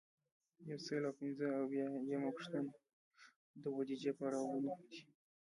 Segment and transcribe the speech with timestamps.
[0.69, 2.69] یو سل او پنځه اویایمه پوښتنه
[3.61, 4.99] د بودیجې پړاوونه دي.